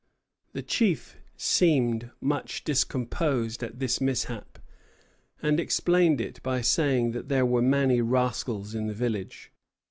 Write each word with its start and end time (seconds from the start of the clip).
The 0.53 0.63
chief 0.63 1.17
seemed 1.37 2.09
much 2.19 2.63
discomposed 2.63 3.61
at 3.61 3.77
this 3.77 4.01
mishap, 4.01 4.57
and 5.43 5.59
explained 5.59 6.19
it 6.19 6.41
by 6.41 6.61
saying 6.61 7.11
that 7.11 7.29
there 7.29 7.45
were 7.45 7.61
many 7.61 8.01
rascals 8.01 8.73
in 8.73 8.87
the 8.87 8.95
village. 8.95 9.51